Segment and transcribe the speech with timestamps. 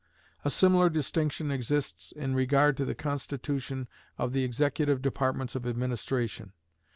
[0.43, 6.53] A similar distinction exists in regard to the constitution of the executive departments of administration.